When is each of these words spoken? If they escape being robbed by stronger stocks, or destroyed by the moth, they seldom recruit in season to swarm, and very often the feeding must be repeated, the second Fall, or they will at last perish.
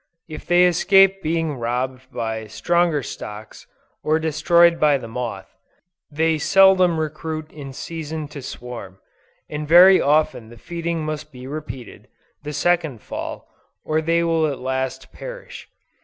If 0.27 0.47
they 0.47 0.65
escape 0.65 1.21
being 1.21 1.57
robbed 1.57 2.11
by 2.11 2.47
stronger 2.47 3.03
stocks, 3.03 3.67
or 4.03 4.17
destroyed 4.17 4.79
by 4.79 4.97
the 4.97 5.07
moth, 5.07 5.55
they 6.09 6.39
seldom 6.39 6.99
recruit 6.99 7.51
in 7.51 7.71
season 7.71 8.27
to 8.29 8.41
swarm, 8.41 8.97
and 9.47 9.67
very 9.67 10.01
often 10.01 10.49
the 10.49 10.57
feeding 10.57 11.05
must 11.05 11.31
be 11.31 11.45
repeated, 11.45 12.07
the 12.41 12.51
second 12.51 13.03
Fall, 13.03 13.47
or 13.85 14.01
they 14.01 14.23
will 14.23 14.47
at 14.47 14.57
last 14.57 15.13
perish. 15.13 15.69